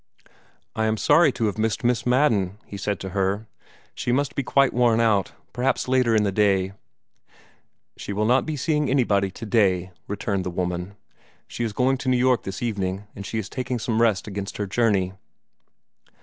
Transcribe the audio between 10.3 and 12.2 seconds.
the woman. "She is going to New